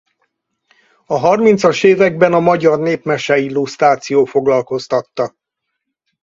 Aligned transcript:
A 1.05 1.17
harmincas 1.17 1.83
években 1.83 2.33
a 2.33 2.39
magyar 2.39 2.79
népmese-illusztráció 2.79 4.25
foglalkoztatta. 4.25 5.35